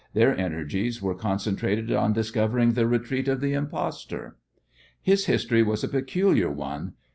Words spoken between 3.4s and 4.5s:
impostor.